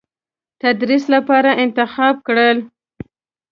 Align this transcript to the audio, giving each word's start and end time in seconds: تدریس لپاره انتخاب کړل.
تدریس 0.61 1.03
لپاره 1.15 1.51
انتخاب 1.63 2.15
کړل. 2.27 2.57